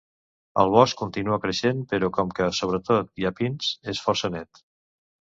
El 0.63 0.71
bosc 0.75 0.97
continua 1.03 1.39
creixent, 1.43 1.85
però 1.93 2.11
com 2.17 2.33
que 2.41 2.49
sobretot 2.63 3.15
hi 3.23 3.31
ha 3.31 3.37
pins, 3.43 3.73
és 3.95 4.07
força 4.09 4.37
net. 4.39 4.69